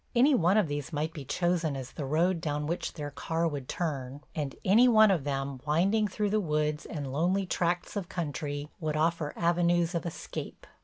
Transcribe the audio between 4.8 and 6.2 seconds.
one of them, winding